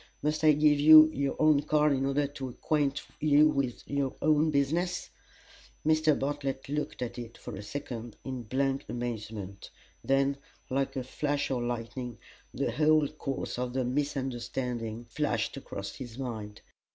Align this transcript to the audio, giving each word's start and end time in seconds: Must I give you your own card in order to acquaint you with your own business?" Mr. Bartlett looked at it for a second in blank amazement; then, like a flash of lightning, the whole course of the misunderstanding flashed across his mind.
Must 0.23 0.43
I 0.43 0.53
give 0.53 0.79
you 0.79 1.11
your 1.13 1.35
own 1.37 1.61
card 1.61 1.91
in 1.93 2.07
order 2.07 2.25
to 2.25 2.49
acquaint 2.49 3.03
you 3.19 3.47
with 3.47 3.87
your 3.87 4.15
own 4.19 4.49
business?" 4.49 5.11
Mr. 5.85 6.17
Bartlett 6.17 6.67
looked 6.67 7.03
at 7.03 7.19
it 7.19 7.37
for 7.37 7.55
a 7.55 7.61
second 7.61 8.17
in 8.23 8.41
blank 8.41 8.85
amazement; 8.89 9.69
then, 10.03 10.37
like 10.71 10.95
a 10.95 11.03
flash 11.03 11.51
of 11.51 11.61
lightning, 11.61 12.17
the 12.51 12.71
whole 12.71 13.09
course 13.09 13.59
of 13.59 13.73
the 13.73 13.85
misunderstanding 13.85 15.05
flashed 15.07 15.55
across 15.55 15.97
his 15.97 16.17
mind. 16.17 16.61